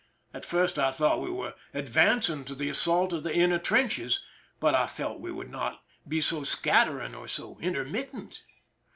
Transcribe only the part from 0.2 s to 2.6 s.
At first I thought we were advancing to